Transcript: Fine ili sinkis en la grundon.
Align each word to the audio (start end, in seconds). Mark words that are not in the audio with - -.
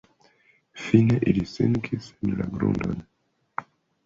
Fine 0.85 1.17
ili 1.33 1.43
sinkis 1.51 2.09
en 2.23 2.35
la 2.41 2.49
grundon. 2.57 2.97